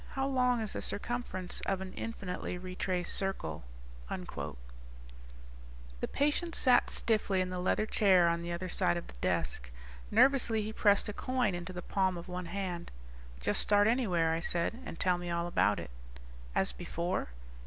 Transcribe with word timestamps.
how 0.13 0.25
long 0.25 0.59
is 0.61 0.73
the 0.73 0.81
circumference 0.81 1.61
of 1.67 1.79
an 1.79 1.93
infinitely 1.93 2.57
retraced 2.57 3.13
circle?_ 3.13 3.61
By 4.09 4.15
JOHN 4.15 4.23
O'KEEFE 4.23 4.29
Illustrated 4.39 4.59
by 4.65 4.97
van 4.97 5.27
Dongen 5.27 5.99
The 6.01 6.07
patient 6.07 6.55
sat 6.55 6.89
stiffly 6.89 7.39
in 7.39 7.49
the 7.51 7.59
leather 7.59 7.85
chair 7.85 8.27
on 8.27 8.41
the 8.41 8.51
other 8.51 8.67
side 8.67 8.97
of 8.97 9.05
the 9.05 9.13
desk. 9.21 9.69
Nervously 10.09 10.63
he 10.63 10.73
pressed 10.73 11.07
a 11.07 11.13
coin 11.13 11.53
into 11.53 11.71
the 11.71 11.83
palm 11.83 12.17
of 12.17 12.27
one 12.27 12.47
hand. 12.47 12.89
"Just 13.39 13.61
start 13.61 13.85
anywhere," 13.85 14.33
I 14.33 14.39
said, 14.39 14.79
"and 14.83 14.99
tell 14.99 15.19
me 15.19 15.29
all 15.29 15.45
about 15.45 15.79
it." 15.79 15.91
"As 16.55 16.71
before?" 16.71 17.27